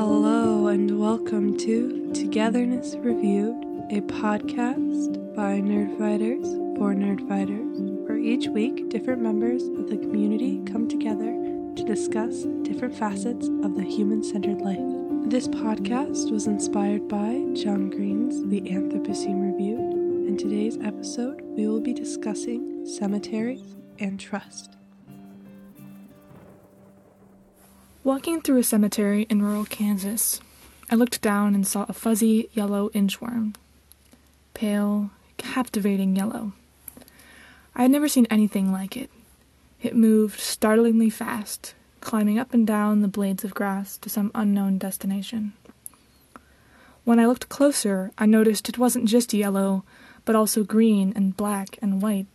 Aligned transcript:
Hello, 0.00 0.68
and 0.68 0.98
welcome 0.98 1.58
to 1.58 2.10
Togetherness 2.14 2.96
Reviewed, 3.00 3.62
a 3.90 4.00
podcast 4.00 5.36
by 5.36 5.60
Nerdfighters 5.60 6.78
for 6.78 6.94
Nerdfighters, 6.94 8.06
where 8.08 8.16
each 8.16 8.48
week 8.48 8.88
different 8.88 9.20
members 9.20 9.62
of 9.64 9.90
the 9.90 9.98
community 9.98 10.62
come 10.64 10.88
together 10.88 11.34
to 11.76 11.84
discuss 11.84 12.44
different 12.62 12.94
facets 12.96 13.48
of 13.62 13.74
the 13.74 13.84
human 13.84 14.24
centered 14.24 14.62
life. 14.62 14.80
This 15.28 15.48
podcast 15.48 16.30
was 16.30 16.46
inspired 16.46 17.06
by 17.06 17.44
John 17.52 17.90
Green's 17.90 18.42
The 18.48 18.62
Anthropocene 18.62 19.52
Reviewed. 19.52 19.92
In 20.26 20.38
today's 20.38 20.78
episode, 20.78 21.42
we 21.42 21.68
will 21.68 21.82
be 21.82 21.92
discussing 21.92 22.86
cemeteries 22.86 23.76
and 23.98 24.18
trust. 24.18 24.78
Walking 28.02 28.40
through 28.40 28.56
a 28.56 28.64
cemetery 28.64 29.26
in 29.28 29.42
rural 29.42 29.66
Kansas, 29.66 30.40
I 30.90 30.94
looked 30.94 31.20
down 31.20 31.54
and 31.54 31.66
saw 31.66 31.84
a 31.86 31.92
fuzzy 31.92 32.48
yellow 32.54 32.88
inchworm. 32.94 33.54
Pale, 34.54 35.10
captivating 35.36 36.16
yellow. 36.16 36.52
I 37.74 37.82
had 37.82 37.90
never 37.90 38.08
seen 38.08 38.26
anything 38.30 38.72
like 38.72 38.96
it. 38.96 39.10
It 39.82 39.94
moved 39.94 40.40
startlingly 40.40 41.10
fast, 41.10 41.74
climbing 42.00 42.38
up 42.38 42.54
and 42.54 42.66
down 42.66 43.02
the 43.02 43.06
blades 43.06 43.44
of 43.44 43.52
grass 43.52 43.98
to 43.98 44.08
some 44.08 44.30
unknown 44.34 44.78
destination. 44.78 45.52
When 47.04 47.20
I 47.20 47.26
looked 47.26 47.50
closer, 47.50 48.12
I 48.16 48.24
noticed 48.24 48.70
it 48.70 48.78
wasn't 48.78 49.08
just 49.08 49.34
yellow, 49.34 49.84
but 50.24 50.34
also 50.34 50.64
green 50.64 51.12
and 51.14 51.36
black 51.36 51.78
and 51.82 52.00
white. 52.00 52.28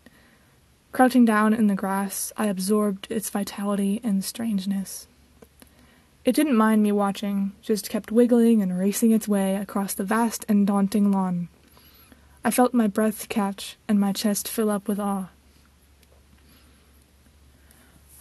Crouching 0.92 1.26
down 1.26 1.56
in 1.56 1.66
the 1.66 1.74
grass, 1.74 2.32
I 2.38 2.46
absorbed 2.46 3.08
its 3.10 3.32
vitality 3.32 4.00
and 4.04 4.24
strangeness. 4.24 5.08
It 6.26 6.34
didn't 6.34 6.58
mind 6.58 6.82
me 6.82 6.92
watching, 6.92 7.52
just 7.62 7.88
kept 7.88 8.12
wiggling 8.12 8.64
and 8.64 8.76
racing 8.76 9.12
its 9.12 9.28
way 9.28 9.56
across 9.56 9.94
the 9.94 10.04
vast 10.04 10.44
and 10.50 10.66
daunting 10.66 11.12
lawn. 11.12 11.50
I 12.44 12.50
felt 12.50 12.74
my 12.74 12.88
breath 12.88 13.30
catch 13.30 13.78
and 13.88 14.00
my 14.00 14.12
chest 14.12 14.48
fill 14.48 14.72
up 14.72 14.88
with 14.88 15.00
awe. 15.00 15.30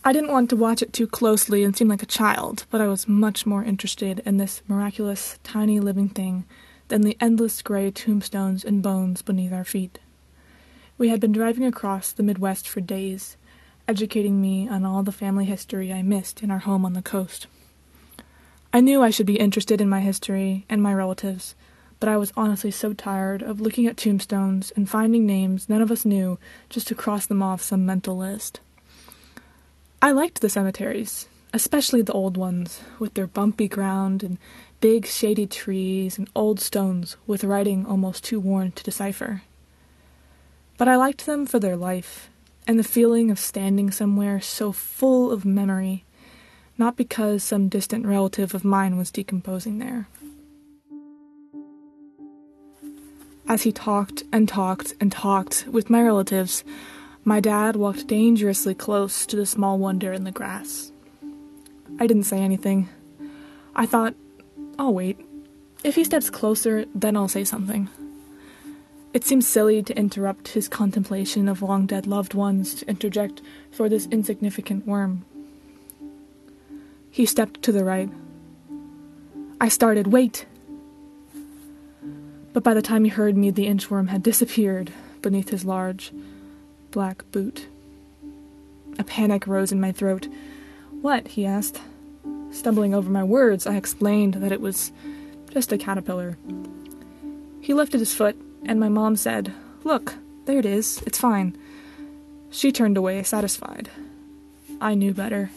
I 0.04 0.12
didn't 0.12 0.32
want 0.32 0.50
to 0.50 0.56
watch 0.56 0.82
it 0.82 0.92
too 0.92 1.06
closely 1.06 1.64
and 1.64 1.74
seem 1.74 1.88
like 1.88 2.02
a 2.02 2.06
child, 2.06 2.66
but 2.70 2.82
I 2.82 2.88
was 2.88 3.08
much 3.08 3.46
more 3.46 3.64
interested 3.64 4.20
in 4.26 4.36
this 4.36 4.60
miraculous, 4.68 5.38
tiny 5.42 5.80
living 5.80 6.10
thing 6.10 6.44
than 6.88 7.00
the 7.00 7.16
endless 7.20 7.62
gray 7.62 7.90
tombstones 7.90 8.66
and 8.66 8.82
bones 8.82 9.22
beneath 9.22 9.54
our 9.54 9.64
feet. 9.64 9.98
We 10.98 11.08
had 11.08 11.20
been 11.20 11.32
driving 11.32 11.64
across 11.64 12.12
the 12.12 12.22
Midwest 12.22 12.68
for 12.68 12.82
days, 12.82 13.38
educating 13.88 14.42
me 14.42 14.68
on 14.68 14.84
all 14.84 15.02
the 15.02 15.10
family 15.10 15.46
history 15.46 15.90
I 15.90 16.02
missed 16.02 16.42
in 16.42 16.50
our 16.50 16.58
home 16.58 16.84
on 16.84 16.92
the 16.92 17.00
coast. 17.00 17.46
I 18.74 18.80
knew 18.80 19.04
I 19.04 19.10
should 19.10 19.26
be 19.26 19.38
interested 19.38 19.80
in 19.80 19.88
my 19.88 20.00
history 20.00 20.66
and 20.68 20.82
my 20.82 20.92
relatives, 20.92 21.54
but 22.00 22.08
I 22.08 22.16
was 22.16 22.32
honestly 22.36 22.72
so 22.72 22.92
tired 22.92 23.40
of 23.40 23.60
looking 23.60 23.86
at 23.86 23.96
tombstones 23.96 24.72
and 24.74 24.90
finding 24.90 25.24
names 25.24 25.68
none 25.68 25.80
of 25.80 25.92
us 25.92 26.04
knew 26.04 26.40
just 26.68 26.88
to 26.88 26.96
cross 26.96 27.24
them 27.24 27.40
off 27.40 27.62
some 27.62 27.86
mental 27.86 28.16
list. 28.16 28.58
I 30.02 30.10
liked 30.10 30.40
the 30.40 30.48
cemeteries, 30.48 31.28
especially 31.52 32.02
the 32.02 32.14
old 32.14 32.36
ones, 32.36 32.80
with 32.98 33.14
their 33.14 33.28
bumpy 33.28 33.68
ground 33.68 34.24
and 34.24 34.38
big 34.80 35.06
shady 35.06 35.46
trees 35.46 36.18
and 36.18 36.28
old 36.34 36.58
stones 36.58 37.16
with 37.28 37.44
writing 37.44 37.86
almost 37.86 38.24
too 38.24 38.40
worn 38.40 38.72
to 38.72 38.82
decipher. 38.82 39.42
But 40.78 40.88
I 40.88 40.96
liked 40.96 41.26
them 41.26 41.46
for 41.46 41.60
their 41.60 41.76
life 41.76 42.28
and 42.66 42.76
the 42.76 42.82
feeling 42.82 43.30
of 43.30 43.38
standing 43.38 43.92
somewhere 43.92 44.40
so 44.40 44.72
full 44.72 45.30
of 45.30 45.44
memory 45.44 46.04
not 46.76 46.96
because 46.96 47.42
some 47.42 47.68
distant 47.68 48.06
relative 48.06 48.54
of 48.54 48.64
mine 48.64 48.96
was 48.96 49.10
decomposing 49.10 49.78
there. 49.78 50.08
As 53.46 53.62
he 53.62 53.72
talked 53.72 54.22
and 54.32 54.48
talked 54.48 54.94
and 55.00 55.12
talked 55.12 55.66
with 55.70 55.90
my 55.90 56.02
relatives, 56.02 56.64
my 57.24 57.40
dad 57.40 57.76
walked 57.76 58.06
dangerously 58.06 58.74
close 58.74 59.26
to 59.26 59.36
the 59.36 59.46
small 59.46 59.78
wonder 59.78 60.12
in 60.12 60.24
the 60.24 60.30
grass. 60.30 60.92
I 62.00 62.06
didn't 62.06 62.24
say 62.24 62.38
anything. 62.38 62.88
I 63.76 63.86
thought, 63.86 64.14
I'll 64.78 64.94
wait. 64.94 65.20
If 65.84 65.94
he 65.94 66.04
steps 66.04 66.30
closer, 66.30 66.86
then 66.94 67.16
I'll 67.16 67.28
say 67.28 67.44
something. 67.44 67.88
It 69.12 69.24
seemed 69.24 69.44
silly 69.44 69.82
to 69.82 69.96
interrupt 69.96 70.48
his 70.48 70.68
contemplation 70.68 71.48
of 71.48 71.62
long 71.62 71.86
dead 71.86 72.06
loved 72.06 72.34
ones 72.34 72.74
to 72.76 72.88
interject 72.88 73.42
for 73.70 73.88
this 73.88 74.08
insignificant 74.10 74.86
worm. 74.86 75.24
He 77.14 77.26
stepped 77.26 77.62
to 77.62 77.70
the 77.70 77.84
right. 77.84 78.10
I 79.60 79.68
started, 79.68 80.08
Wait! 80.08 80.46
But 82.52 82.64
by 82.64 82.74
the 82.74 82.82
time 82.82 83.04
he 83.04 83.10
heard 83.10 83.36
me, 83.36 83.52
the 83.52 83.66
inchworm 83.66 84.08
had 84.08 84.20
disappeared 84.20 84.92
beneath 85.22 85.50
his 85.50 85.64
large, 85.64 86.10
black 86.90 87.22
boot. 87.30 87.68
A 88.98 89.04
panic 89.04 89.46
rose 89.46 89.70
in 89.70 89.80
my 89.80 89.92
throat. 89.92 90.26
What? 91.02 91.28
he 91.28 91.46
asked. 91.46 91.80
Stumbling 92.50 92.96
over 92.96 93.08
my 93.08 93.22
words, 93.22 93.64
I 93.64 93.76
explained 93.76 94.34
that 94.34 94.50
it 94.50 94.60
was 94.60 94.90
just 95.52 95.70
a 95.70 95.78
caterpillar. 95.78 96.36
He 97.60 97.74
lifted 97.74 98.00
his 98.00 98.12
foot, 98.12 98.36
and 98.66 98.80
my 98.80 98.88
mom 98.88 99.14
said, 99.14 99.52
Look, 99.84 100.16
there 100.46 100.58
it 100.58 100.66
is, 100.66 101.00
it's 101.06 101.20
fine. 101.20 101.56
She 102.50 102.72
turned 102.72 102.96
away, 102.96 103.22
satisfied. 103.22 103.88
I 104.80 104.96
knew 104.96 105.14
better. 105.14 105.50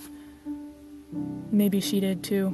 Maybe 1.52 1.80
she 1.80 2.00
did 2.00 2.24
too. 2.24 2.54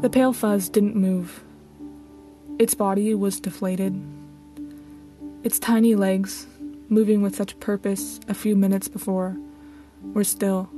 The 0.00 0.10
pale 0.10 0.32
fuzz 0.32 0.68
didn't 0.68 0.96
move. 0.96 1.42
Its 2.58 2.74
body 2.74 3.14
was 3.14 3.40
deflated. 3.40 4.00
Its 5.42 5.58
tiny 5.58 5.94
legs, 5.94 6.46
moving 6.88 7.22
with 7.22 7.34
such 7.34 7.58
purpose 7.58 8.20
a 8.28 8.34
few 8.34 8.54
minutes 8.54 8.88
before, 8.88 9.36
were 10.12 10.24
still. 10.24 10.68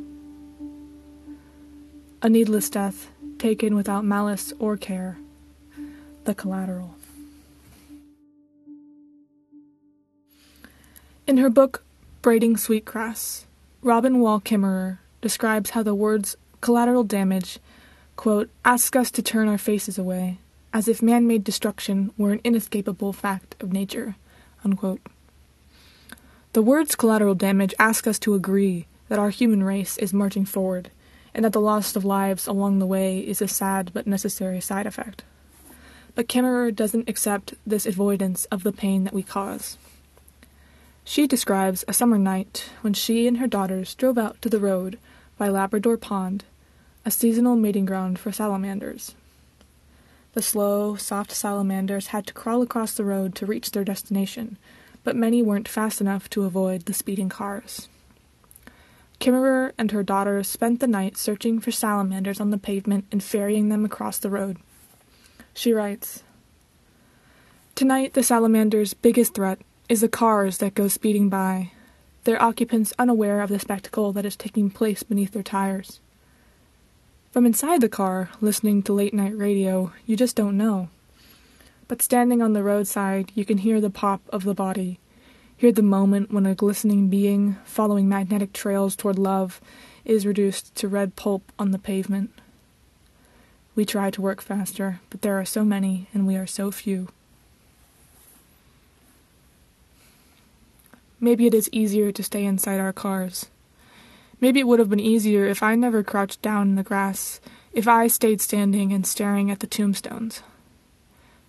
A 2.23 2.29
needless 2.29 2.71
death, 2.71 3.11
taken 3.39 3.75
without 3.75 4.05
malice 4.05 4.53
or 4.59 4.77
care. 4.77 5.19
The 6.25 6.35
collateral. 6.35 6.95
In 11.27 11.37
her 11.39 11.51
book, 11.51 11.83
Braiding 12.23 12.57
Sweetgrass, 12.57 13.45
Robin 13.85 14.19
Wall 14.19 14.41
Kimmerer 14.41 14.97
describes 15.21 15.71
how 15.71 15.83
the 15.83 15.95
words 15.95 16.39
collateral 16.63 17.05
damage, 17.05 17.59
quote, 18.17 18.49
ask 18.65 18.97
us 18.97 19.11
to 19.11 19.21
turn 19.21 19.47
our 19.47 19.59
faces 19.59 19.99
away, 19.99 20.39
as 20.73 20.89
if 20.89 21.03
man 21.03 21.27
made 21.27 21.45
destruction 21.45 22.11
were 22.17 22.33
an 22.33 22.41
inescapable 22.45 23.13
fact 23.13 23.55
of 23.61 23.75
nature, 23.75 24.17
unquote. 24.65 25.03
The 26.55 26.63
words 26.63 26.95
collateral 26.95 27.35
damage 27.35 27.75
ask 27.79 28.07
us 28.07 28.19
to 28.21 28.33
agree 28.33 28.87
that 29.11 29.19
our 29.19 29.29
human 29.29 29.63
race 29.63 29.99
is 29.99 30.15
marching 30.15 30.47
forward, 30.47 30.91
and 31.35 31.45
that 31.45 31.53
the 31.53 31.61
loss 31.61 31.95
of 31.95 32.07
lives 32.07 32.47
along 32.47 32.79
the 32.79 32.87
way 32.87 33.19
is 33.19 33.43
a 33.43 33.49
sad 33.49 33.91
but 33.93 34.07
necessary 34.07 34.63
side 34.63 34.87
effect. 34.87 35.25
But 36.15 36.27
Kimmerer 36.27 36.75
doesn't 36.75 37.11
accept 37.11 37.53
this 37.67 37.85
avoidance 37.85 38.47
of 38.47 38.63
the 38.63 38.73
pain 38.73 39.05
that 39.05 39.13
we 39.13 39.23
cause. 39.23 39.77
She 41.05 41.27
describes 41.27 41.85
a 41.87 41.93
summer 41.93 42.19
night 42.19 42.71
when 42.81 42.95
she 42.95 43.27
and 43.27 43.37
her 43.37 43.47
daughters 43.47 43.95
drove 43.95 44.17
out 44.17 44.41
to 44.41 44.49
the 44.49 44.59
road 44.59 44.99
by 45.37 45.49
Labrador 45.49 45.99
Pond, 45.99 46.45
a 47.05 47.11
seasonal 47.11 47.57
mating 47.57 47.85
ground 47.85 48.19
for 48.19 48.33
salamanders. 48.33 49.15
The 50.33 50.43
slow, 50.43 50.97
soft 50.97 51.31
salamanders 51.31 52.09
had 52.09 52.27
to 52.27 52.33
crawl 52.33 52.63
across 52.63 52.95
the 52.95 53.05
road 53.05 53.35
to 53.37 53.47
reach 53.47 53.71
their 53.71 53.85
destination, 53.85 54.57
but 55.05 55.15
many 55.15 55.43
weren't 55.43 55.69
fast 55.69 56.01
enough 56.01 56.31
to 56.31 56.45
avoid 56.45 56.87
the 56.87 56.95
speeding 56.95 57.29
cars. 57.29 57.89
Kimmerer 59.21 59.73
and 59.77 59.93
her 59.93 60.03
daughters 60.03 60.49
spent 60.49 60.81
the 60.81 60.89
night 60.89 61.17
searching 61.17 61.61
for 61.61 61.71
salamanders 61.71 62.41
on 62.41 62.51
the 62.51 62.59
pavement 62.59 63.05
and 63.13 63.23
ferrying 63.23 63.69
them 63.69 63.85
across 63.85 64.19
the 64.19 64.31
road. 64.31 64.57
She 65.53 65.73
writes 65.73 66.25
Tonight, 67.75 68.15
the 68.15 68.23
salamander's 68.23 68.95
biggest 68.95 69.35
threat 69.35 69.61
is 69.89 70.01
the 70.01 70.09
cars 70.09 70.59
that 70.59 70.75
go 70.75 70.89
speeding 70.89 71.29
by, 71.29 71.71
their 72.25 72.43
occupants 72.43 72.95
unaware 72.99 73.43
of 73.43 73.51
the 73.51 73.59
spectacle 73.59 74.13
that 74.13 74.25
is 74.25 74.37
taking 74.37 74.71
place 74.71 75.03
beneath 75.03 75.33
their 75.33 75.43
tires. 75.43 76.01
From 77.31 77.45
inside 77.45 77.81
the 77.81 77.89
car, 77.89 78.31
listening 78.41 78.83
to 78.85 78.95
late 78.95 79.13
night 79.13 79.37
radio, 79.37 79.93
you 80.07 80.17
just 80.17 80.37
don't 80.37 80.57
know. 80.57 80.89
But 81.87 82.01
standing 82.01 82.41
on 82.41 82.55
the 82.55 82.63
roadside, 82.63 83.31
you 83.35 83.45
can 83.45 83.59
hear 83.59 83.81
the 83.81 83.91
pop 83.91 84.23
of 84.31 84.45
the 84.45 84.55
body, 84.55 85.01
hear 85.57 85.71
the 85.71 85.83
moment 85.83 86.33
when 86.33 86.47
a 86.47 86.55
glistening 86.55 87.09
being, 87.09 87.57
following 87.65 88.09
magnetic 88.09 88.53
trails 88.53 88.97
toward 88.97 89.19
love, 89.19 89.61
is 90.05 90.27
reduced 90.27 90.75
to 90.77 90.89
red 90.89 91.17
pulp 91.17 91.53
on 91.59 91.73
the 91.73 91.79
pavement. 91.79 92.31
We 93.75 93.85
try 93.85 94.11
to 94.11 94.23
work 94.23 94.41
faster, 94.41 95.01
but 95.11 95.23
there 95.23 95.39
are 95.39 95.45
so 95.45 95.65
many, 95.65 96.07
and 96.15 96.27
we 96.27 96.37
are 96.37 96.47
so 96.47 96.71
few. 96.71 97.09
Maybe 101.25 101.47
it 101.47 101.55
is 101.55 101.71
easier 101.73 102.13
to 102.13 102.23
stay 102.23 102.45
inside 102.45 102.81
our 102.81 102.93
cars. 102.93 103.47
Maybe 104.43 104.61
it 104.61 104.67
would 104.67 104.79
have 104.79 104.91
been 104.91 105.01
easier 105.01 105.47
if 105.47 105.63
I 105.63 105.75
never 105.75 106.03
crouched 106.03 106.43
down 106.43 106.69
in 106.69 106.75
the 106.75 106.83
grass 106.83 107.41
if 107.73 107.89
I 107.89 108.09
stayed 108.09 108.43
standing 108.43 108.93
and 108.93 109.07
staring 109.07 109.51
at 109.51 109.61
the 109.61 109.67
tombstones. 109.67 110.43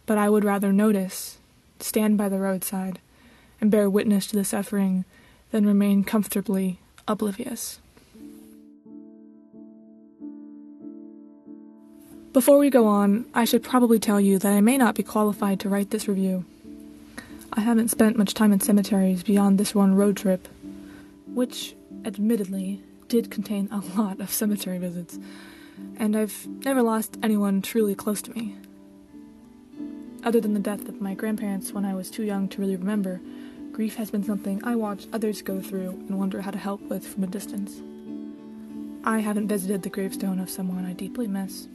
But 0.05 0.17
I 0.17 0.29
would 0.29 0.45
rather 0.45 0.71
notice, 0.71 1.39
stand 1.81 2.17
by 2.17 2.29
the 2.29 2.39
roadside, 2.39 2.99
and 3.59 3.69
bear 3.69 3.89
witness 3.89 4.27
to 4.27 4.37
the 4.37 4.45
suffering 4.45 5.03
than 5.51 5.67
remain 5.67 6.05
comfortably 6.05 6.79
oblivious. 7.05 7.79
Before 12.31 12.59
we 12.59 12.69
go 12.69 12.87
on, 12.87 13.25
I 13.33 13.43
should 13.43 13.61
probably 13.61 13.99
tell 13.99 14.21
you 14.21 14.39
that 14.39 14.53
I 14.53 14.61
may 14.61 14.77
not 14.77 14.95
be 14.95 15.03
qualified 15.03 15.59
to 15.59 15.69
write 15.69 15.89
this 15.89 16.07
review. 16.07 16.45
I 17.57 17.61
haven't 17.61 17.87
spent 17.87 18.17
much 18.17 18.33
time 18.33 18.51
in 18.51 18.59
cemeteries 18.59 19.23
beyond 19.23 19.57
this 19.57 19.73
one 19.73 19.95
road 19.95 20.17
trip, 20.17 20.49
which, 21.25 21.73
admittedly, 22.03 22.81
did 23.07 23.31
contain 23.31 23.69
a 23.71 23.79
lot 23.97 24.19
of 24.19 24.29
cemetery 24.29 24.77
visits, 24.77 25.17
and 25.95 26.17
I've 26.17 26.45
never 26.65 26.81
lost 26.81 27.17
anyone 27.23 27.61
truly 27.61 27.95
close 27.95 28.21
to 28.23 28.31
me. 28.31 28.57
Other 30.25 30.41
than 30.41 30.53
the 30.53 30.59
death 30.59 30.89
of 30.89 30.99
my 30.99 31.13
grandparents 31.13 31.71
when 31.71 31.85
I 31.85 31.93
was 31.93 32.11
too 32.11 32.23
young 32.23 32.49
to 32.49 32.59
really 32.59 32.75
remember, 32.75 33.21
grief 33.71 33.95
has 33.95 34.11
been 34.11 34.23
something 34.23 34.61
I 34.65 34.75
watch 34.75 35.07
others 35.13 35.41
go 35.41 35.61
through 35.61 35.91
and 35.91 36.19
wonder 36.19 36.41
how 36.41 36.51
to 36.51 36.57
help 36.57 36.81
with 36.81 37.07
from 37.07 37.23
a 37.23 37.27
distance. 37.27 37.81
I 39.05 39.19
haven't 39.19 39.47
visited 39.47 39.83
the 39.83 39.89
gravestone 39.89 40.39
of 40.39 40.49
someone 40.49 40.83
I 40.83 40.91
deeply 40.91 41.27
miss. 41.27 41.69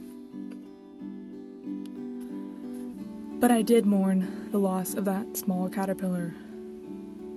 But 3.41 3.49
I 3.49 3.63
did 3.63 3.87
mourn 3.87 4.49
the 4.51 4.59
loss 4.59 4.93
of 4.93 5.05
that 5.05 5.35
small 5.35 5.67
caterpillar. 5.67 6.35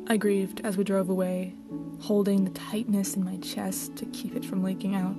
I 0.07 0.19
grieved 0.19 0.61
as 0.63 0.77
we 0.77 0.85
drove 0.85 1.09
away, 1.09 1.55
holding 2.03 2.45
the 2.45 2.51
tightness 2.51 3.17
in 3.17 3.25
my 3.25 3.39
chest 3.39 3.97
to 3.97 4.05
keep 4.07 4.37
it 4.37 4.45
from 4.45 4.63
leaking 4.63 4.95
out. 4.95 5.17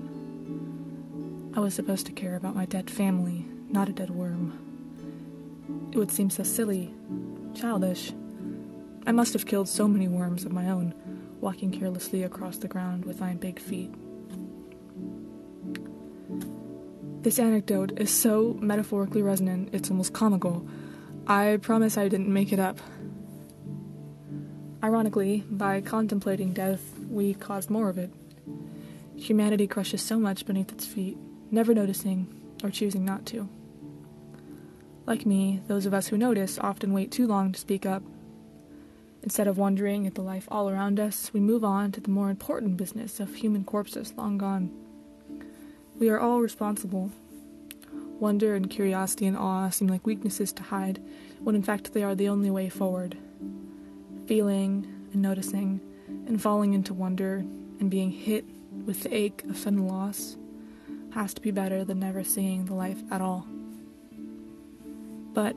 I 1.57 1.59
was 1.59 1.73
supposed 1.73 2.05
to 2.05 2.11
care 2.11 2.35
about 2.35 2.55
my 2.55 2.65
dead 2.65 2.91
family, 2.91 3.47
not 3.67 3.89
a 3.89 3.93
dead 3.93 4.11
worm. 4.11 5.89
It 5.91 5.97
would 5.97 6.11
seem 6.11 6.29
so 6.29 6.43
silly, 6.43 6.93
childish. 7.55 8.13
I 9.07 9.11
must 9.11 9.33
have 9.33 9.47
killed 9.47 9.67
so 9.67 9.87
many 9.87 10.07
worms 10.07 10.45
of 10.45 10.53
my 10.53 10.69
own, 10.69 10.93
walking 11.41 11.71
carelessly 11.71 12.21
across 12.21 12.57
the 12.57 12.67
ground 12.67 13.05
with 13.05 13.19
my 13.19 13.33
big 13.33 13.59
feet. 13.59 13.91
This 17.25 17.39
anecdote 17.39 17.99
is 17.99 18.11
so 18.11 18.55
metaphorically 18.61 19.23
resonant, 19.23 19.69
it's 19.73 19.89
almost 19.89 20.13
comical. 20.13 20.63
I 21.25 21.57
promise 21.59 21.97
I 21.97 22.07
didn't 22.07 22.31
make 22.31 22.53
it 22.53 22.59
up. 22.59 22.79
Ironically, 24.83 25.43
by 25.49 25.81
contemplating 25.81 26.53
death, 26.53 26.83
we 27.09 27.33
caused 27.33 27.71
more 27.71 27.89
of 27.89 27.97
it. 27.97 28.13
Humanity 29.15 29.65
crushes 29.65 30.03
so 30.03 30.19
much 30.19 30.45
beneath 30.45 30.71
its 30.71 30.85
feet, 30.85 31.17
never 31.49 31.73
noticing 31.73 32.27
or 32.63 32.69
choosing 32.69 33.03
not 33.03 33.25
to. 33.25 33.49
Like 35.07 35.25
me, 35.25 35.61
those 35.65 35.87
of 35.87 35.95
us 35.95 36.09
who 36.09 36.19
notice 36.19 36.59
often 36.59 36.93
wait 36.93 37.09
too 37.09 37.25
long 37.25 37.51
to 37.53 37.59
speak 37.59 37.87
up. 37.87 38.03
Instead 39.23 39.47
of 39.47 39.57
wondering 39.57 40.05
at 40.05 40.13
the 40.13 40.21
life 40.21 40.47
all 40.51 40.69
around 40.69 40.99
us, 40.99 41.33
we 41.33 41.39
move 41.39 41.63
on 41.63 41.91
to 41.93 41.99
the 41.99 42.11
more 42.11 42.29
important 42.29 42.77
business 42.77 43.19
of 43.19 43.33
human 43.33 43.63
corpses 43.63 44.13
long 44.15 44.37
gone. 44.37 44.84
We 45.97 46.09
are 46.09 46.19
all 46.19 46.41
responsible. 46.41 47.11
Wonder 48.19 48.53
and 48.55 48.69
curiosity 48.69 49.25
and 49.27 49.37
awe 49.37 49.69
seem 49.69 49.87
like 49.87 50.05
weaknesses 50.05 50.51
to 50.53 50.63
hide, 50.63 51.01
when 51.39 51.55
in 51.55 51.63
fact 51.63 51.93
they 51.93 52.03
are 52.03 52.15
the 52.15 52.27
only 52.27 52.51
way 52.51 52.67
forward. 52.67 53.17
Feeling 54.27 54.85
and 55.13 55.21
noticing 55.21 55.79
and 56.27 56.41
falling 56.41 56.73
into 56.73 56.93
wonder 56.93 57.45
and 57.79 57.89
being 57.89 58.11
hit 58.11 58.45
with 58.85 59.03
the 59.03 59.15
ache 59.15 59.43
of 59.49 59.57
sudden 59.57 59.87
loss 59.87 60.35
has 61.13 61.33
to 61.33 61.41
be 61.41 61.51
better 61.51 61.85
than 61.85 61.99
never 61.99 62.25
seeing 62.25 62.65
the 62.65 62.73
life 62.73 63.01
at 63.09 63.21
all. 63.21 63.47
But, 65.33 65.55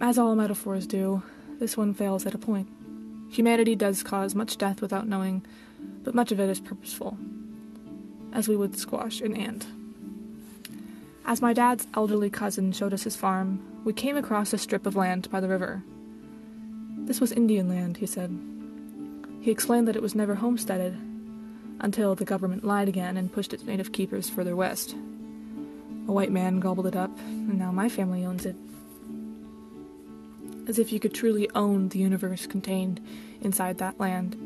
as 0.00 0.18
all 0.18 0.34
metaphors 0.34 0.86
do, 0.86 1.22
this 1.60 1.76
one 1.76 1.94
fails 1.94 2.26
at 2.26 2.34
a 2.34 2.38
point. 2.38 2.68
Humanity 3.30 3.76
does 3.76 4.02
cause 4.02 4.34
much 4.34 4.56
death 4.56 4.80
without 4.80 5.08
knowing, 5.08 5.46
but 6.02 6.14
much 6.14 6.32
of 6.32 6.40
it 6.40 6.48
is 6.48 6.60
purposeful, 6.60 7.16
as 8.32 8.48
we 8.48 8.56
would 8.56 8.76
squash 8.76 9.20
an 9.20 9.36
ant. 9.36 9.66
As 11.28 11.42
my 11.42 11.52
dad's 11.52 11.88
elderly 11.94 12.30
cousin 12.30 12.70
showed 12.70 12.94
us 12.94 13.02
his 13.02 13.16
farm, 13.16 13.60
we 13.84 13.92
came 13.92 14.16
across 14.16 14.52
a 14.52 14.58
strip 14.58 14.86
of 14.86 14.94
land 14.94 15.28
by 15.28 15.40
the 15.40 15.48
river. 15.48 15.82
This 16.98 17.20
was 17.20 17.32
Indian 17.32 17.68
land, 17.68 17.96
he 17.96 18.06
said. 18.06 18.38
He 19.40 19.50
explained 19.50 19.88
that 19.88 19.96
it 19.96 20.02
was 20.02 20.14
never 20.14 20.36
homesteaded 20.36 20.96
until 21.80 22.14
the 22.14 22.24
government 22.24 22.64
lied 22.64 22.88
again 22.88 23.16
and 23.16 23.32
pushed 23.32 23.52
its 23.52 23.64
native 23.64 23.90
keepers 23.90 24.30
further 24.30 24.54
west. 24.54 24.94
A 26.06 26.12
white 26.12 26.30
man 26.30 26.60
gobbled 26.60 26.86
it 26.86 26.94
up, 26.94 27.10
and 27.18 27.58
now 27.58 27.72
my 27.72 27.88
family 27.88 28.24
owns 28.24 28.46
it. 28.46 28.54
As 30.68 30.78
if 30.78 30.92
you 30.92 31.00
could 31.00 31.12
truly 31.12 31.50
own 31.56 31.88
the 31.88 31.98
universe 31.98 32.46
contained 32.46 33.00
inside 33.40 33.78
that 33.78 33.98
land, 33.98 34.36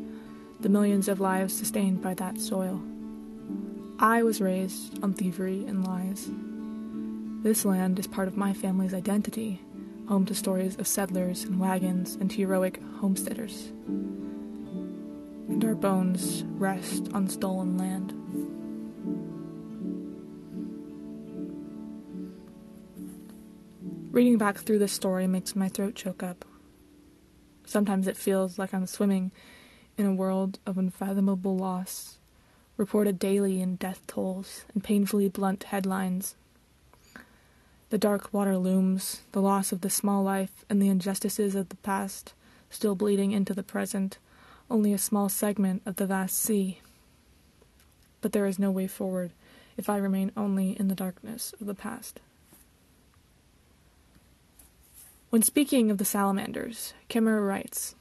the 0.59 0.69
millions 0.69 1.07
of 1.07 1.19
lives 1.19 1.55
sustained 1.55 2.01
by 2.01 2.15
that 2.15 2.39
soil. 2.39 2.81
I 3.99 4.23
was 4.23 4.41
raised 4.41 5.03
on 5.03 5.13
thievery 5.13 5.63
and 5.67 5.85
lies. 5.85 6.27
This 7.41 7.65
land 7.65 7.97
is 7.99 8.07
part 8.07 8.27
of 8.27 8.37
my 8.37 8.53
family's 8.53 8.93
identity, 8.93 9.61
home 10.07 10.25
to 10.27 10.35
stories 10.35 10.77
of 10.77 10.87
settlers 10.87 11.43
and 11.43 11.59
wagons 11.59 12.15
and 12.15 12.31
heroic 12.31 12.79
homesteaders 12.99 13.71
and 15.61 15.65
our 15.65 15.75
bones 15.75 16.43
rest 16.57 17.09
on 17.13 17.27
stolen 17.27 17.77
land. 17.77 18.13
Reading 24.11 24.37
back 24.37 24.57
through 24.57 24.79
this 24.79 24.91
story 24.91 25.27
makes 25.27 25.55
my 25.55 25.67
throat 25.67 25.95
choke 25.95 26.23
up. 26.23 26.45
Sometimes 27.65 28.07
it 28.07 28.17
feels 28.17 28.57
like 28.57 28.73
I'm 28.73 28.87
swimming 28.87 29.31
in 29.97 30.05
a 30.05 30.13
world 30.13 30.59
of 30.65 30.77
unfathomable 30.77 31.57
loss, 31.57 32.17
reported 32.77 33.19
daily 33.19 33.61
in 33.61 33.75
death 33.75 34.05
tolls 34.07 34.65
and 34.73 34.83
painfully 34.83 35.29
blunt 35.29 35.65
headlines. 35.65 36.35
The 37.91 37.97
dark 37.97 38.33
water 38.33 38.57
looms, 38.57 39.19
the 39.33 39.41
loss 39.41 39.73
of 39.73 39.81
the 39.81 39.89
small 39.89 40.23
life 40.23 40.63
and 40.69 40.81
the 40.81 40.87
injustices 40.87 41.55
of 41.55 41.67
the 41.67 41.75
past 41.75 42.33
still 42.69 42.95
bleeding 42.95 43.33
into 43.33 43.53
the 43.53 43.63
present 43.63 44.17
only 44.69 44.93
a 44.93 44.97
small 44.97 45.27
segment 45.27 45.81
of 45.85 45.97
the 45.97 46.05
vast 46.05 46.39
sea. 46.39 46.79
But 48.21 48.31
there 48.31 48.45
is 48.45 48.57
no 48.57 48.71
way 48.71 48.87
forward 48.87 49.31
if 49.75 49.89
I 49.89 49.97
remain 49.97 50.31
only 50.37 50.79
in 50.79 50.87
the 50.87 50.95
darkness 50.95 51.53
of 51.59 51.67
the 51.67 51.75
past. 51.75 52.21
When 55.29 55.41
speaking 55.41 55.91
of 55.91 55.97
the 55.97 56.05
salamanders, 56.05 56.93
Kimmerer 57.09 57.45
writes 57.45 57.95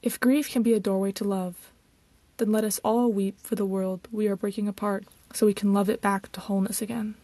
If 0.00 0.18
grief 0.18 0.50
can 0.50 0.62
be 0.62 0.72
a 0.72 0.80
doorway 0.80 1.12
to 1.12 1.24
love, 1.24 1.70
then 2.38 2.50
let 2.50 2.64
us 2.64 2.80
all 2.82 3.12
weep 3.12 3.38
for 3.42 3.56
the 3.56 3.66
world 3.66 4.08
we 4.10 4.26
are 4.26 4.36
breaking 4.36 4.68
apart 4.68 5.04
so 5.34 5.44
we 5.44 5.52
can 5.52 5.74
love 5.74 5.90
it 5.90 6.00
back 6.00 6.32
to 6.32 6.40
wholeness 6.40 6.80
again. 6.80 7.16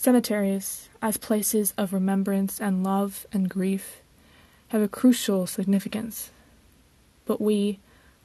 Cemeteries, 0.00 0.88
as 1.02 1.16
places 1.16 1.74
of 1.76 1.92
remembrance 1.92 2.60
and 2.60 2.84
love 2.84 3.26
and 3.32 3.50
grief, 3.50 4.00
have 4.68 4.80
a 4.80 4.86
crucial 4.86 5.44
significance. 5.44 6.30
But 7.26 7.40
we, 7.40 7.80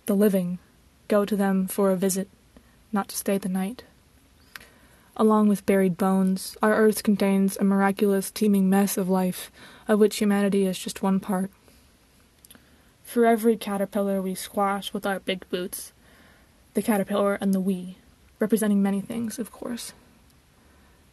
the 0.06 0.14
living, 0.14 0.60
go 1.08 1.26
to 1.26 1.36
them 1.36 1.68
for 1.68 1.90
a 1.90 1.96
visit, 1.96 2.30
not 2.92 3.08
to 3.08 3.18
stay 3.18 3.40
the 3.40 3.50
night. 3.50 3.82
Along 5.18 5.50
with 5.50 5.66
buried 5.66 5.98
bones, 5.98 6.56
our 6.62 6.76
earth 6.76 7.02
contains 7.02 7.58
a 7.58 7.64
miraculous 7.64 8.30
teeming 8.30 8.70
mess 8.70 8.96
of 8.96 9.10
life, 9.10 9.52
of 9.88 10.00
which 10.00 10.18
humanity 10.18 10.68
is 10.68 10.78
just 10.78 11.02
one 11.02 11.20
part. 11.20 11.50
For 13.04 13.26
every 13.26 13.58
caterpillar 13.58 14.22
we 14.22 14.36
squash 14.36 14.94
with 14.94 15.08
our 15.08 15.22
big 15.22 15.50
boots, 15.50 15.92
the 16.76 16.84
caterpillar 16.84 17.40
and 17.42 17.52
the 17.52 17.60
we, 17.60 17.98
representing 18.40 18.84
many 18.84 19.02
things, 19.02 19.40
of 19.40 19.52
course. 19.52 19.94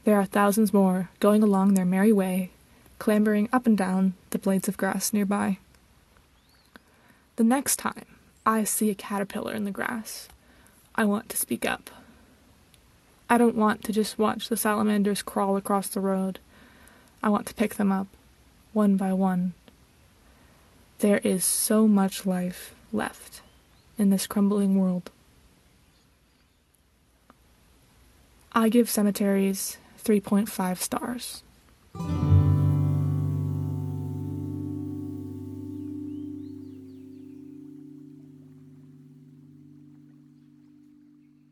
There 0.05 0.17
are 0.19 0.25
thousands 0.25 0.73
more 0.73 1.11
going 1.21 1.43
along 1.43 1.75
their 1.75 1.85
merry 1.85 2.13
way, 2.13 2.51
clambering 2.99 3.49
up 3.53 3.67
and 3.67 3.77
down 3.77 4.15
the 4.31 4.39
blades 4.39 4.69
of 4.69 4.77
grass 4.77 5.13
nearby. 5.13 5.59
The 7.37 7.45
next 7.45 7.77
time 7.77 8.07
I 8.47 8.65
see 8.65 8.91
a 8.91 8.95
caterpillar 8.95 9.53
in 9.53 9.65
the 9.65 9.71
grass, 9.71 10.29
I 10.95 11.05
want 11.05 11.29
to 11.29 11.37
speak 11.37 11.67
up. 11.67 11.91
I 13.29 13.39
don't 13.39 13.57
want 13.57 13.85
to 13.85 13.93
just 13.93 14.19
watch 14.19 14.49
the 14.49 14.57
salamanders 14.57 15.23
crawl 15.23 15.57
across 15.57 15.89
the 15.89 16.01
road. 16.01 16.39
I 17.23 17.29
want 17.29 17.47
to 17.47 17.55
pick 17.55 17.75
them 17.75 17.93
up, 17.93 18.09
one 18.73 18.97
by 18.97 19.13
one. 19.13 19.53
There 20.99 21.19
is 21.19 21.45
so 21.45 21.87
much 21.87 22.27
life 22.27 22.75
left 22.93 23.43
in 23.99 24.11
this 24.11 24.27
crumbling 24.27 24.79
world. 24.79 25.11
I 28.53 28.69
give 28.69 28.91
cemeteries 28.91 29.79
3.5 30.03 30.79
stars. 30.79 31.43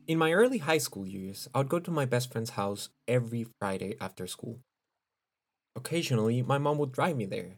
In 0.09 0.17
my 0.17 0.33
early 0.33 0.57
high 0.57 0.79
school 0.79 1.05
years, 1.05 1.47
I 1.53 1.59
would 1.59 1.69
go 1.69 1.77
to 1.79 1.91
my 1.91 2.05
best 2.05 2.31
friend's 2.31 2.51
house 2.51 2.89
every 3.07 3.45
Friday 3.59 3.95
after 4.01 4.25
school. 4.25 4.59
Occasionally, 5.75 6.41
my 6.41 6.57
mom 6.57 6.79
would 6.79 6.91
drive 6.91 7.15
me 7.15 7.25
there, 7.25 7.57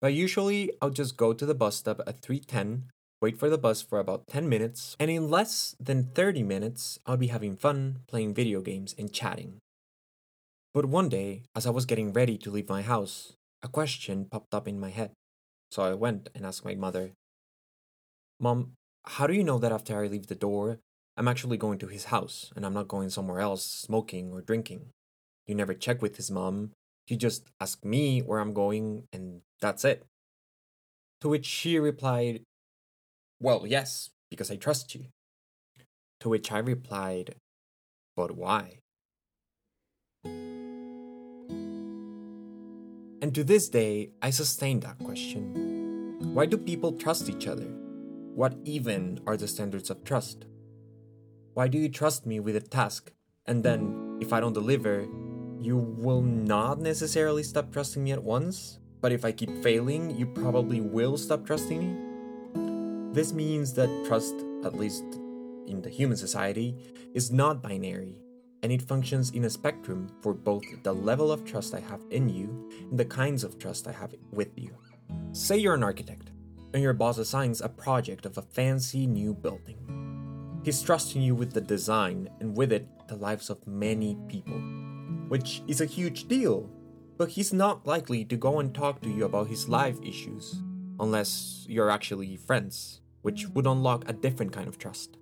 but 0.00 0.14
usually 0.14 0.72
I 0.80 0.86
would 0.86 0.96
just 0.96 1.18
go 1.18 1.34
to 1.34 1.44
the 1.44 1.54
bus 1.54 1.76
stop 1.76 2.00
at 2.06 2.22
310, 2.22 2.88
wait 3.20 3.38
for 3.38 3.50
the 3.50 3.58
bus 3.58 3.82
for 3.82 3.98
about 3.98 4.26
10 4.28 4.48
minutes, 4.48 4.96
and 4.98 5.10
in 5.10 5.28
less 5.28 5.76
than 5.78 6.04
30 6.14 6.42
minutes, 6.42 6.98
I 7.04 7.10
would 7.10 7.20
be 7.20 7.26
having 7.26 7.54
fun, 7.54 7.98
playing 8.06 8.32
video 8.32 8.62
games, 8.62 8.94
and 8.98 9.12
chatting. 9.12 9.58
But 10.72 10.86
one 10.86 11.08
day, 11.08 11.42
as 11.56 11.66
I 11.66 11.70
was 11.70 11.84
getting 11.84 12.12
ready 12.12 12.38
to 12.38 12.50
leave 12.50 12.68
my 12.68 12.82
house, 12.82 13.34
a 13.62 13.68
question 13.68 14.26
popped 14.30 14.54
up 14.54 14.68
in 14.68 14.78
my 14.78 14.90
head. 14.90 15.10
So 15.72 15.82
I 15.82 15.94
went 15.94 16.28
and 16.34 16.46
asked 16.46 16.64
my 16.64 16.76
mother, 16.76 17.12
Mom, 18.38 18.72
how 19.04 19.26
do 19.26 19.34
you 19.34 19.42
know 19.42 19.58
that 19.58 19.72
after 19.72 19.98
I 20.02 20.06
leave 20.06 20.28
the 20.28 20.34
door, 20.34 20.78
I'm 21.16 21.28
actually 21.28 21.56
going 21.56 21.78
to 21.80 21.88
his 21.88 22.06
house 22.06 22.52
and 22.54 22.64
I'm 22.64 22.74
not 22.74 22.88
going 22.88 23.10
somewhere 23.10 23.40
else 23.40 23.64
smoking 23.64 24.32
or 24.32 24.42
drinking? 24.42 24.90
You 25.46 25.56
never 25.56 25.74
check 25.74 26.00
with 26.00 26.16
his 26.16 26.30
mom. 26.30 26.70
You 27.08 27.16
just 27.16 27.48
ask 27.60 27.84
me 27.84 28.20
where 28.20 28.38
I'm 28.38 28.54
going 28.54 29.04
and 29.12 29.42
that's 29.60 29.84
it. 29.84 30.04
To 31.20 31.28
which 31.28 31.46
she 31.46 31.78
replied, 31.80 32.42
Well, 33.40 33.66
yes, 33.66 34.10
because 34.30 34.50
I 34.50 34.56
trust 34.56 34.94
you. 34.94 35.06
To 36.20 36.28
which 36.28 36.52
I 36.52 36.58
replied, 36.58 37.34
But 38.16 38.36
why? 38.36 38.78
And 43.22 43.34
to 43.34 43.44
this 43.44 43.68
day, 43.68 44.12
I 44.22 44.30
sustain 44.30 44.80
that 44.80 44.98
question. 44.98 46.16
Why 46.32 46.46
do 46.46 46.56
people 46.56 46.92
trust 46.92 47.28
each 47.28 47.46
other? 47.46 47.66
What 48.34 48.54
even 48.64 49.20
are 49.26 49.36
the 49.36 49.46
standards 49.46 49.90
of 49.90 50.04
trust? 50.04 50.46
Why 51.52 51.68
do 51.68 51.76
you 51.76 51.90
trust 51.90 52.24
me 52.24 52.40
with 52.40 52.56
a 52.56 52.60
task, 52.60 53.12
and 53.44 53.62
then, 53.62 54.16
if 54.22 54.32
I 54.32 54.40
don't 54.40 54.54
deliver, 54.54 55.06
you 55.58 55.76
will 55.76 56.22
not 56.22 56.80
necessarily 56.80 57.42
stop 57.42 57.70
trusting 57.70 58.02
me 58.02 58.12
at 58.12 58.22
once? 58.22 58.78
But 59.02 59.12
if 59.12 59.26
I 59.26 59.32
keep 59.32 59.62
failing, 59.62 60.16
you 60.16 60.24
probably 60.24 60.80
will 60.80 61.18
stop 61.18 61.44
trusting 61.44 61.78
me? 61.78 63.12
This 63.12 63.34
means 63.34 63.74
that 63.74 63.90
trust, 64.06 64.34
at 64.64 64.78
least 64.78 65.04
in 65.66 65.82
the 65.82 65.90
human 65.90 66.16
society, 66.16 66.74
is 67.12 67.30
not 67.30 67.62
binary 67.62 68.22
and 68.62 68.72
it 68.72 68.82
functions 68.82 69.30
in 69.30 69.44
a 69.44 69.50
spectrum 69.50 70.08
for 70.20 70.34
both 70.34 70.64
the 70.82 70.92
level 70.92 71.32
of 71.32 71.44
trust 71.44 71.74
I 71.74 71.80
have 71.80 72.00
in 72.10 72.28
you 72.28 72.70
and 72.90 72.98
the 72.98 73.04
kinds 73.04 73.44
of 73.44 73.58
trust 73.58 73.88
I 73.88 73.92
have 73.92 74.14
with 74.30 74.50
you. 74.56 74.76
Say 75.32 75.58
you're 75.58 75.74
an 75.74 75.82
architect, 75.82 76.30
and 76.74 76.82
your 76.82 76.92
boss 76.92 77.18
assigns 77.18 77.60
a 77.60 77.68
project 77.68 78.26
of 78.26 78.38
a 78.38 78.42
fancy 78.42 79.06
new 79.06 79.34
building. 79.34 80.60
He's 80.64 80.82
trusting 80.82 81.22
you 81.22 81.34
with 81.34 81.52
the 81.52 81.60
design 81.60 82.28
and 82.40 82.56
with 82.56 82.72
it 82.72 82.86
the 83.08 83.16
lives 83.16 83.50
of 83.50 83.66
many 83.66 84.16
people, 84.28 84.58
which 85.28 85.62
is 85.66 85.80
a 85.80 85.86
huge 85.86 86.28
deal, 86.28 86.68
but 87.16 87.30
he's 87.30 87.52
not 87.52 87.86
likely 87.86 88.24
to 88.26 88.36
go 88.36 88.60
and 88.60 88.74
talk 88.74 89.00
to 89.02 89.10
you 89.10 89.24
about 89.24 89.48
his 89.48 89.68
life 89.68 89.98
issues 90.02 90.62
unless 91.00 91.64
you're 91.68 91.90
actually 91.90 92.36
friends, 92.36 93.00
which 93.22 93.48
would 93.48 93.66
unlock 93.66 94.08
a 94.08 94.12
different 94.12 94.52
kind 94.52 94.68
of 94.68 94.78
trust. 94.78 95.16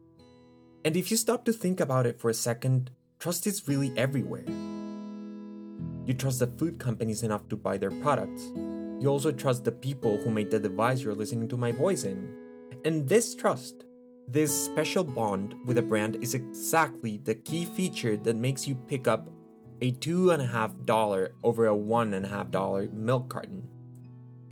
And 0.85 0.97
if 0.97 1.11
you 1.11 1.17
stop 1.17 1.45
to 1.45 1.53
think 1.53 1.81
about 1.81 2.07
it 2.07 2.21
for 2.21 2.31
a 2.31 2.35
second, 2.35 2.91
trust 3.19 3.47
is 3.47 3.67
really 3.67 3.93
everywhere. 3.97 4.45
You 6.07 6.15
trust 6.15 6.39
the 6.39 6.47
food 6.47 6.79
companies 6.79 7.23
enough 7.23 7.49
to 7.49 7.57
buy 7.57 7.77
their 7.77 7.91
products. 7.91 8.43
You 9.01 9.09
also 9.09 9.33
trust 9.33 9.65
the 9.65 9.73
people 9.73 10.19
who 10.19 10.31
made 10.31 10.51
the 10.51 10.59
device 10.59 11.03
you're 11.03 11.15
listening 11.15 11.49
to 11.49 11.57
my 11.57 11.73
voice 11.73 12.05
in. 12.05 12.33
And 12.85 13.09
this 13.09 13.35
trust, 13.35 13.85
this 14.29 14.53
special 14.53 15.05
bond 15.05 15.55
with 15.67 15.79
a 15.79 15.83
brand, 15.83 16.17
is 16.23 16.35
exactly 16.35 17.19
the 17.19 17.35
key 17.35 17.65
feature 17.65 18.17
that 18.17 18.37
makes 18.37 18.67
you 18.67 18.75
pick 18.75 19.09
up 19.09 19.29
a 19.81 19.91
two 19.93 20.31
and 20.31 20.43
a 20.43 20.47
half 20.47 20.73
dollar 20.85 21.35
over 21.43 21.67
a 21.67 21.77
one 21.77 22.15
and 22.15 22.25
a 22.25 22.29
half 22.29 22.51
dollar 22.51 22.89
milk 22.93 23.29
carton. 23.29 23.69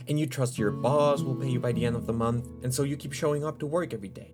And 0.07 0.19
you 0.19 0.25
trust 0.25 0.57
your 0.57 0.71
boss 0.71 1.21
will 1.21 1.35
pay 1.35 1.49
you 1.49 1.59
by 1.59 1.73
the 1.73 1.85
end 1.85 1.97
of 1.97 2.05
the 2.05 2.13
month, 2.13 2.47
and 2.63 2.73
so 2.73 2.83
you 2.83 2.95
keep 2.95 3.11
showing 3.11 3.43
up 3.43 3.59
to 3.59 3.65
work 3.65 3.93
every 3.93 4.07
day. 4.07 4.33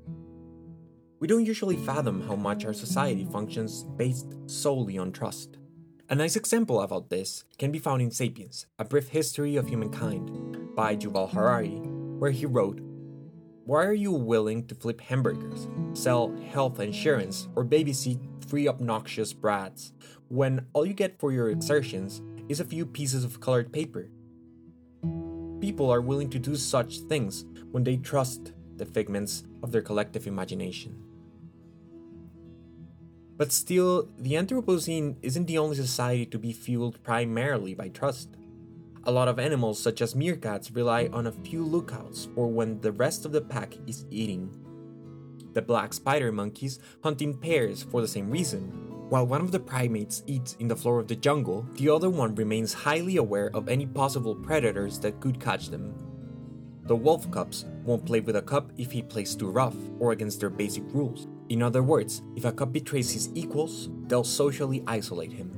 We 1.23 1.27
don't 1.27 1.45
usually 1.45 1.77
fathom 1.77 2.27
how 2.27 2.35
much 2.35 2.65
our 2.65 2.73
society 2.73 3.23
functions 3.23 3.85
based 3.95 4.35
solely 4.45 4.97
on 4.97 5.13
trust. 5.13 5.55
A 6.09 6.15
nice 6.15 6.35
example 6.35 6.81
about 6.81 7.09
this 7.09 7.45
can 7.57 7.71
be 7.71 7.79
found 7.79 8.01
in 8.01 8.11
Sapiens, 8.11 8.65
A 8.77 8.83
Brief 8.83 9.07
History 9.07 9.55
of 9.55 9.69
Humankind 9.69 10.75
by 10.75 10.97
Yuval 10.97 11.31
Harari, 11.31 11.77
where 12.19 12.31
he 12.31 12.45
wrote 12.45 12.81
Why 13.63 13.85
are 13.85 13.93
you 13.93 14.11
willing 14.11 14.67
to 14.67 14.75
flip 14.75 14.99
hamburgers, 14.99 15.69
sell 15.93 16.35
health 16.51 16.81
insurance, 16.81 17.47
or 17.55 17.63
babysit 17.63 18.19
three 18.43 18.67
obnoxious 18.67 19.31
brats 19.31 19.93
when 20.27 20.65
all 20.73 20.85
you 20.85 20.93
get 20.93 21.21
for 21.21 21.31
your 21.31 21.51
exertions 21.51 22.21
is 22.49 22.59
a 22.59 22.65
few 22.65 22.85
pieces 22.85 23.23
of 23.23 23.39
colored 23.39 23.71
paper? 23.71 24.09
People 25.61 25.89
are 25.89 26.01
willing 26.01 26.29
to 26.31 26.37
do 26.37 26.57
such 26.57 26.99
things 26.99 27.45
when 27.71 27.85
they 27.85 27.95
trust 27.95 28.51
the 28.75 28.85
figments 28.85 29.45
of 29.63 29.71
their 29.71 29.81
collective 29.81 30.27
imagination. 30.27 30.99
But 33.35 33.51
still, 33.51 34.09
the 34.17 34.33
Anthropocene 34.33 35.15
isn't 35.21 35.45
the 35.45 35.57
only 35.57 35.75
society 35.75 36.25
to 36.27 36.37
be 36.37 36.53
fueled 36.53 37.01
primarily 37.03 37.73
by 37.73 37.89
trust. 37.89 38.29
A 39.05 39.11
lot 39.11 39.27
of 39.27 39.39
animals, 39.39 39.81
such 39.81 40.01
as 40.01 40.13
meerkats, 40.13 40.73
rely 40.75 41.09
on 41.11 41.27
a 41.27 41.31
few 41.31 41.63
lookouts 41.63 42.29
for 42.35 42.47
when 42.47 42.79
the 42.79 42.91
rest 42.91 43.25
of 43.25 43.31
the 43.31 43.41
pack 43.41 43.75
is 43.87 44.05
eating. 44.09 44.49
The 45.53 45.61
black 45.61 45.93
spider 45.93 46.31
monkeys 46.31 46.79
hunt 47.03 47.21
in 47.21 47.33
pairs 47.33 47.83
for 47.83 48.01
the 48.01 48.07
same 48.07 48.29
reason. 48.29 48.71
While 49.09 49.27
one 49.27 49.41
of 49.41 49.51
the 49.51 49.59
primates 49.59 50.23
eats 50.25 50.55
in 50.59 50.67
the 50.67 50.75
floor 50.75 50.99
of 50.99 51.07
the 51.07 51.15
jungle, 51.15 51.67
the 51.75 51.89
other 51.89 52.09
one 52.09 52.33
remains 52.35 52.73
highly 52.73 53.17
aware 53.17 53.51
of 53.53 53.67
any 53.67 53.85
possible 53.85 54.35
predators 54.35 54.99
that 54.99 55.19
could 55.19 55.39
catch 55.39 55.69
them. 55.69 55.93
The 56.85 56.95
wolf 56.95 57.29
cubs 57.29 57.65
won't 57.83 58.05
play 58.05 58.21
with 58.21 58.35
a 58.35 58.41
cub 58.41 58.71
if 58.77 58.91
he 58.91 59.01
plays 59.01 59.35
too 59.35 59.49
rough 59.49 59.75
or 59.99 60.11
against 60.11 60.39
their 60.39 60.49
basic 60.49 60.83
rules. 60.93 61.22
In 61.49 61.61
other 61.61 61.83
words, 61.83 62.21
if 62.35 62.45
a 62.45 62.51
cub 62.51 62.73
betrays 62.73 63.11
his 63.11 63.29
equals, 63.35 63.89
they'll 64.07 64.23
socially 64.23 64.83
isolate 64.87 65.33
him. 65.33 65.51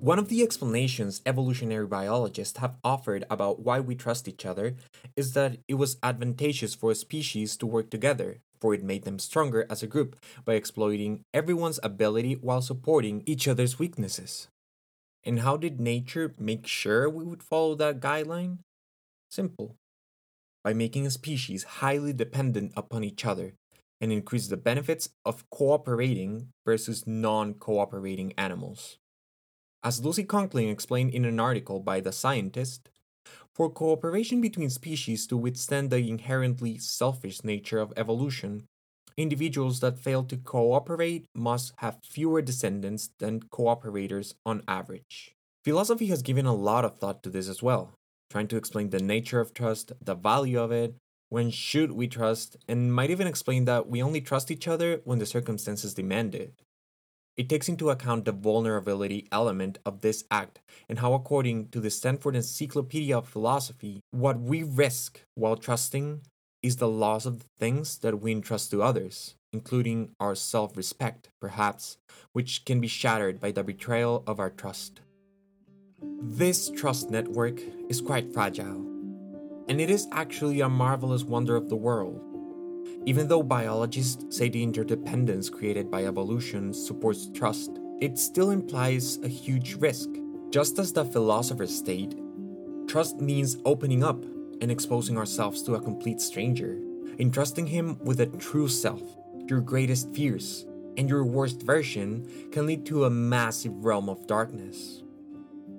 One 0.00 0.18
of 0.18 0.28
the 0.28 0.42
explanations 0.42 1.22
evolutionary 1.26 1.86
biologists 1.86 2.58
have 2.58 2.76
offered 2.84 3.24
about 3.28 3.60
why 3.60 3.80
we 3.80 3.96
trust 3.96 4.28
each 4.28 4.46
other 4.46 4.76
is 5.16 5.32
that 5.32 5.58
it 5.66 5.74
was 5.74 5.98
advantageous 6.04 6.74
for 6.74 6.92
a 6.92 6.94
species 6.94 7.56
to 7.56 7.66
work 7.66 7.90
together, 7.90 8.38
for 8.60 8.74
it 8.74 8.84
made 8.84 9.02
them 9.04 9.18
stronger 9.18 9.66
as 9.68 9.82
a 9.82 9.88
group 9.88 10.16
by 10.44 10.54
exploiting 10.54 11.22
everyone's 11.34 11.80
ability 11.82 12.34
while 12.34 12.62
supporting 12.62 13.24
each 13.26 13.48
other's 13.48 13.80
weaknesses. 13.80 14.46
And 15.24 15.40
how 15.40 15.56
did 15.56 15.80
nature 15.80 16.32
make 16.38 16.66
sure 16.66 17.10
we 17.10 17.24
would 17.24 17.42
follow 17.42 17.74
that 17.74 18.00
guideline? 18.00 18.58
Simple 19.30 19.74
by 20.64 20.72
making 20.72 21.06
a 21.06 21.10
species 21.10 21.64
highly 21.64 22.12
dependent 22.12 22.72
upon 22.76 23.04
each 23.04 23.24
other 23.24 23.54
and 24.00 24.12
increase 24.12 24.48
the 24.48 24.56
benefits 24.56 25.08
of 25.24 25.48
cooperating 25.50 26.48
versus 26.64 27.06
non 27.06 27.54
cooperating 27.54 28.32
animals. 28.38 28.98
As 29.82 30.04
Lucy 30.04 30.24
Conkling 30.24 30.70
explained 30.70 31.14
in 31.14 31.24
an 31.24 31.38
article 31.38 31.80
by 31.80 32.00
The 32.00 32.12
Scientist, 32.12 32.90
for 33.54 33.70
cooperation 33.70 34.40
between 34.40 34.70
species 34.70 35.26
to 35.26 35.36
withstand 35.36 35.90
the 35.90 36.08
inherently 36.08 36.78
selfish 36.78 37.42
nature 37.44 37.78
of 37.78 37.92
evolution, 37.96 38.66
individuals 39.16 39.80
that 39.80 39.98
fail 39.98 40.22
to 40.24 40.36
cooperate 40.36 41.26
must 41.34 41.72
have 41.78 41.98
fewer 42.02 42.40
descendants 42.40 43.10
than 43.18 43.40
cooperators 43.40 44.34
on 44.46 44.62
average. 44.68 45.34
Philosophy 45.64 46.06
has 46.06 46.22
given 46.22 46.46
a 46.46 46.54
lot 46.54 46.84
of 46.84 46.98
thought 46.98 47.22
to 47.24 47.30
this 47.30 47.48
as 47.48 47.62
well, 47.62 47.97
trying 48.30 48.48
to 48.48 48.56
explain 48.56 48.90
the 48.90 49.00
nature 49.00 49.40
of 49.40 49.54
trust, 49.54 49.92
the 50.02 50.14
value 50.14 50.60
of 50.60 50.72
it, 50.72 50.94
when 51.28 51.50
should 51.50 51.92
we 51.92 52.08
trust, 52.08 52.56
and 52.68 52.92
might 52.92 53.10
even 53.10 53.26
explain 53.26 53.64
that 53.66 53.88
we 53.88 54.02
only 54.02 54.20
trust 54.20 54.50
each 54.50 54.66
other 54.66 55.00
when 55.04 55.18
the 55.18 55.26
circumstances 55.26 55.94
demand 55.94 56.34
it. 56.34 56.54
It 57.36 57.48
takes 57.48 57.68
into 57.68 57.90
account 57.90 58.24
the 58.24 58.32
vulnerability 58.32 59.28
element 59.30 59.78
of 59.86 60.00
this 60.00 60.24
act 60.30 60.58
and 60.88 60.98
how, 60.98 61.12
according 61.12 61.68
to 61.68 61.80
the 61.80 61.90
Stanford 61.90 62.34
Encyclopedia 62.34 63.16
of 63.16 63.28
Philosophy, 63.28 64.00
what 64.10 64.40
we 64.40 64.64
risk 64.64 65.20
while 65.36 65.56
trusting 65.56 66.22
is 66.64 66.76
the 66.76 66.88
loss 66.88 67.26
of 67.26 67.38
the 67.38 67.46
things 67.60 67.98
that 67.98 68.20
we 68.20 68.32
entrust 68.32 68.72
to 68.72 68.82
others, 68.82 69.34
including 69.52 70.10
our 70.18 70.34
self 70.34 70.76
respect, 70.76 71.28
perhaps, 71.40 71.98
which 72.32 72.64
can 72.64 72.80
be 72.80 72.88
shattered 72.88 73.38
by 73.38 73.52
the 73.52 73.62
betrayal 73.62 74.24
of 74.26 74.40
our 74.40 74.50
trust. 74.50 75.00
This 76.00 76.70
trust 76.70 77.10
network 77.10 77.60
is 77.88 78.00
quite 78.00 78.32
fragile, 78.32 78.86
and 79.68 79.80
it 79.80 79.90
is 79.90 80.06
actually 80.12 80.60
a 80.60 80.68
marvelous 80.68 81.24
wonder 81.24 81.56
of 81.56 81.68
the 81.68 81.76
world. 81.76 82.22
Even 83.04 83.26
though 83.26 83.42
biologists 83.42 84.36
say 84.36 84.48
the 84.48 84.62
interdependence 84.62 85.50
created 85.50 85.90
by 85.90 86.04
evolution 86.04 86.72
supports 86.72 87.28
trust, 87.34 87.80
it 88.00 88.16
still 88.16 88.50
implies 88.50 89.18
a 89.24 89.28
huge 89.28 89.74
risk. 89.74 90.08
Just 90.50 90.78
as 90.78 90.92
the 90.92 91.04
philosophers 91.04 91.76
state, 91.76 92.14
trust 92.86 93.20
means 93.20 93.56
opening 93.64 94.04
up 94.04 94.22
and 94.60 94.70
exposing 94.70 95.18
ourselves 95.18 95.64
to 95.64 95.74
a 95.74 95.80
complete 95.80 96.20
stranger, 96.20 96.78
entrusting 97.18 97.66
him 97.66 97.98
with 98.04 98.20
a 98.20 98.26
true 98.26 98.68
self, 98.68 99.02
your 99.48 99.60
greatest 99.60 100.14
fears, 100.14 100.64
and 100.96 101.08
your 101.08 101.24
worst 101.24 101.62
version 101.62 102.24
can 102.52 102.66
lead 102.66 102.86
to 102.86 103.04
a 103.04 103.10
massive 103.10 103.84
realm 103.84 104.08
of 104.08 104.28
darkness. 104.28 105.02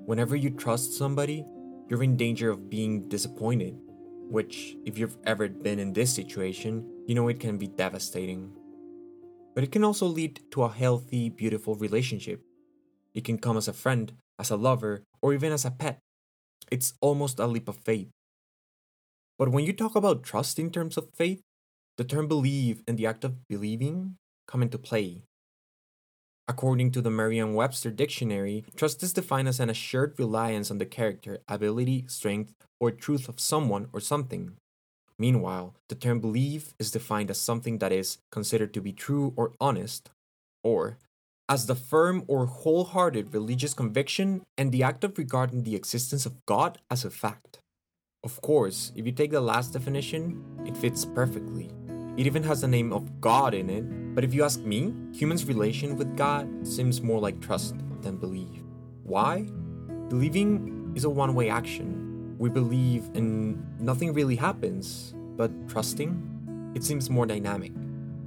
Whenever 0.09 0.35
you 0.35 0.49
trust 0.49 0.97
somebody, 0.97 1.45
you're 1.87 2.01
in 2.01 2.17
danger 2.17 2.49
of 2.49 2.67
being 2.67 3.07
disappointed, 3.09 3.77
which, 4.25 4.75
if 4.83 4.97
you've 4.97 5.17
ever 5.23 5.47
been 5.47 5.77
in 5.77 5.93
this 5.93 6.11
situation, 6.11 6.83
you 7.05 7.13
know 7.13 7.27
it 7.27 7.39
can 7.39 7.59
be 7.59 7.67
devastating. 7.67 8.51
But 9.53 9.63
it 9.63 9.71
can 9.71 9.83
also 9.83 10.07
lead 10.07 10.41
to 10.49 10.63
a 10.63 10.69
healthy, 10.73 11.29
beautiful 11.29 11.75
relationship. 11.75 12.41
It 13.13 13.23
can 13.23 13.37
come 13.37 13.55
as 13.55 13.67
a 13.67 13.71
friend, 13.71 14.11
as 14.39 14.49
a 14.49 14.57
lover, 14.57 15.03
or 15.21 15.35
even 15.35 15.51
as 15.51 15.63
a 15.63 15.69
pet. 15.69 15.99
It's 16.71 16.95
almost 17.01 17.37
a 17.37 17.45
leap 17.45 17.69
of 17.69 17.77
faith. 17.77 18.09
But 19.37 19.49
when 19.49 19.63
you 19.63 19.73
talk 19.73 19.95
about 19.95 20.23
trust 20.23 20.57
in 20.57 20.71
terms 20.71 20.97
of 20.97 21.13
faith, 21.13 21.41
the 21.99 22.03
term 22.03 22.27
believe 22.27 22.81
and 22.87 22.97
the 22.97 23.05
act 23.05 23.23
of 23.23 23.47
believing 23.47 24.15
come 24.47 24.63
into 24.63 24.79
play. 24.79 25.21
According 26.50 26.89
to 26.94 27.01
the 27.01 27.12
Merriam 27.12 27.53
Webster 27.53 27.91
Dictionary, 27.91 28.65
trust 28.75 29.03
is 29.03 29.13
defined 29.13 29.48
as 29.48 29.60
an 29.60 29.70
assured 29.70 30.15
reliance 30.18 30.72
on 30.72 30.79
the 30.79 30.86
character, 30.86 31.38
ability, 31.48 32.06
strength, 32.08 32.56
or 32.79 32.89
truth 32.89 33.29
of 33.29 33.39
someone 33.39 33.88
or 33.94 34.00
something. 34.00 34.53
Meanwhile, 35.20 35.75
the 35.89 35.96
term 35.96 36.20
believe 36.20 36.74
is 36.79 36.89
defined 36.89 37.29
as 37.29 37.38
something 37.38 37.77
that 37.77 37.91
is 37.91 38.18
considered 38.32 38.74
to 38.74 38.82
be 38.82 38.91
true 38.91 39.32
or 39.36 39.53
honest, 39.62 40.10
or 40.63 40.98
as 41.48 41.68
the 41.68 41.75
firm 41.75 42.24
or 42.27 42.48
wholehearted 42.48 43.32
religious 43.32 43.75
conviction 43.75 44.41
and 44.58 44.72
the 44.72 44.82
act 44.82 45.03
of 45.03 45.20
regarding 45.20 45.62
the 45.63 45.75
existence 45.75 46.25
of 46.25 46.44
God 46.48 46.79
as 46.89 47.06
a 47.06 47.12
fact. 47.12 47.60
Of 48.24 48.41
course, 48.41 48.91
if 48.96 49.06
you 49.06 49.12
take 49.12 49.29
the 49.29 49.39
last 49.39 49.74
definition, 49.74 50.44
it 50.65 50.75
fits 50.75 51.06
perfectly. 51.06 51.70
It 52.19 52.25
even 52.25 52.43
has 52.43 52.59
the 52.59 52.67
name 52.67 52.91
of 52.91 53.21
God 53.21 53.53
in 53.53 53.69
it, 53.69 54.13
but 54.13 54.25
if 54.25 54.33
you 54.33 54.43
ask 54.43 54.59
me, 54.59 54.93
humans' 55.13 55.45
relation 55.45 55.95
with 55.95 56.17
God 56.17 56.67
seems 56.67 57.01
more 57.01 57.17
like 57.17 57.39
trust 57.39 57.75
than 58.01 58.17
belief. 58.17 58.59
Why? 59.03 59.43
Believing 60.09 60.91
is 60.95 61.05
a 61.05 61.09
one 61.09 61.33
way 61.33 61.49
action. 61.49 62.35
We 62.38 62.49
believe 62.49 63.05
and 63.15 63.63
nothing 63.79 64.11
really 64.11 64.35
happens, 64.35 65.13
but 65.38 65.49
trusting? 65.69 66.73
It 66.75 66.83
seems 66.83 67.09
more 67.09 67.25
dynamic. 67.25 67.71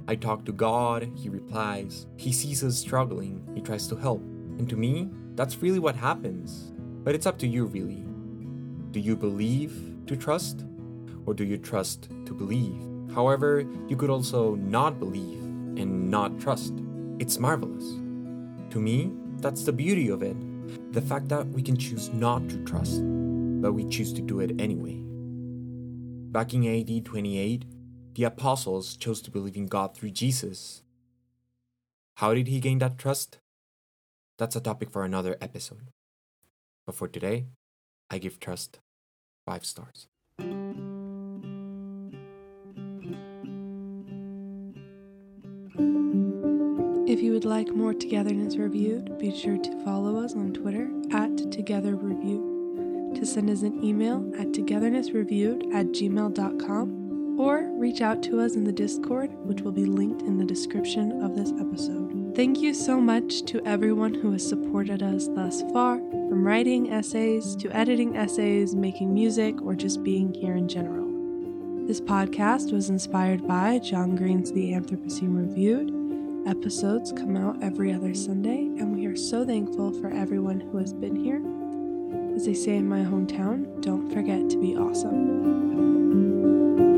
I 0.07 0.15
talk 0.15 0.43
to 0.45 0.51
God, 0.51 1.07
He 1.15 1.29
replies. 1.29 2.07
He 2.17 2.33
sees 2.33 2.63
us 2.63 2.75
struggling, 2.75 3.47
He 3.53 3.61
tries 3.61 3.85
to 3.89 3.95
help. 3.95 4.23
And 4.57 4.67
to 4.69 4.75
me, 4.75 5.11
that's 5.35 5.57
really 5.57 5.77
what 5.77 5.95
happens. 5.95 6.73
But 7.03 7.13
it's 7.13 7.27
up 7.27 7.37
to 7.37 7.47
you, 7.47 7.65
really. 7.65 8.03
Do 8.89 8.99
you 8.99 9.15
believe 9.15 10.03
to 10.07 10.15
trust? 10.15 10.65
Or 11.27 11.35
do 11.35 11.43
you 11.43 11.59
trust 11.59 12.09
to 12.25 12.33
believe? 12.33 12.92
However, 13.13 13.65
you 13.87 13.95
could 13.95 14.09
also 14.09 14.55
not 14.55 14.99
believe 14.99 15.41
and 15.77 16.09
not 16.09 16.39
trust. 16.39 16.73
It's 17.19 17.39
marvelous. 17.39 17.83
To 18.71 18.79
me, 18.79 19.11
that's 19.37 19.63
the 19.63 19.73
beauty 19.73 20.09
of 20.09 20.23
it 20.23 20.35
the 20.91 21.01
fact 21.01 21.27
that 21.29 21.47
we 21.49 21.61
can 21.61 21.75
choose 21.75 22.09
not 22.13 22.47
to 22.49 22.63
trust, 22.65 23.01
but 23.61 23.73
we 23.73 23.83
choose 23.89 24.13
to 24.13 24.21
do 24.21 24.39
it 24.39 24.59
anyway. 24.61 24.99
Back 26.31 26.53
in 26.53 26.65
AD 26.65 27.05
28, 27.05 27.65
the 28.15 28.23
apostles 28.23 28.95
chose 28.95 29.21
to 29.23 29.31
believe 29.31 29.57
in 29.57 29.65
God 29.65 29.95
through 29.95 30.11
Jesus. 30.11 30.83
How 32.17 32.33
did 32.33 32.47
he 32.47 32.59
gain 32.59 32.79
that 32.79 32.97
trust? 32.97 33.39
That's 34.37 34.55
a 34.55 34.61
topic 34.61 34.91
for 34.91 35.03
another 35.03 35.35
episode. 35.41 35.89
But 36.85 36.95
for 36.95 37.07
today, 37.07 37.47
I 38.09 38.19
give 38.19 38.39
trust 38.39 38.79
five 39.45 39.65
stars. 39.65 40.07
If 47.13 47.21
you 47.21 47.31
would 47.33 47.45
like 47.45 47.75
more 47.75 47.93
Togetherness 47.93 48.57
Reviewed, 48.57 49.19
be 49.19 49.29
sure 49.29 49.59
to 49.59 49.85
follow 49.85 50.19
us 50.19 50.33
on 50.33 50.51
Twitter 50.51 50.89
at 51.11 51.51
Together 51.51 51.95
Review, 51.95 53.13
to 53.13 53.23
send 53.23 53.51
us 53.51 53.61
an 53.61 53.83
email 53.83 54.27
at 54.35 54.47
togethernessreviewed 54.47 55.75
at 55.75 55.89
gmail.com, 55.89 57.39
or 57.39 57.69
reach 57.75 58.01
out 58.01 58.23
to 58.23 58.39
us 58.39 58.55
in 58.55 58.63
the 58.63 58.71
Discord, 58.71 59.31
which 59.45 59.61
will 59.61 59.71
be 59.71 59.85
linked 59.85 60.23
in 60.23 60.39
the 60.39 60.43
description 60.43 61.21
of 61.21 61.35
this 61.35 61.51
episode. 61.59 62.33
Thank 62.35 62.61
you 62.61 62.73
so 62.73 62.99
much 62.99 63.43
to 63.43 63.63
everyone 63.63 64.15
who 64.15 64.31
has 64.31 64.49
supported 64.49 65.03
us 65.03 65.27
thus 65.27 65.61
far, 65.71 65.97
from 65.99 66.43
writing 66.43 66.91
essays 66.91 67.55
to 67.57 67.69
editing 67.77 68.17
essays, 68.17 68.73
making 68.73 69.13
music, 69.13 69.61
or 69.61 69.75
just 69.75 70.03
being 70.03 70.33
here 70.33 70.55
in 70.55 70.67
general. 70.67 71.05
This 71.85 72.01
podcast 72.01 72.73
was 72.73 72.89
inspired 72.89 73.47
by 73.47 73.77
John 73.77 74.15
Green's 74.15 74.51
The 74.51 74.71
Anthropocene 74.71 75.37
Reviewed 75.37 76.02
Episodes 76.45 77.13
come 77.13 77.37
out 77.37 77.63
every 77.63 77.93
other 77.93 78.13
Sunday, 78.13 78.69
and 78.77 78.93
we 78.93 79.05
are 79.05 79.15
so 79.15 79.45
thankful 79.45 79.93
for 79.93 80.09
everyone 80.09 80.59
who 80.59 80.77
has 80.77 80.91
been 80.91 81.15
here. 81.15 81.41
As 82.35 82.45
they 82.45 82.53
say 82.53 82.75
in 82.75 82.87
my 82.87 82.99
hometown, 82.99 83.81
don't 83.81 84.11
forget 84.11 84.49
to 84.49 84.57
be 84.57 84.75
awesome. 84.75 86.92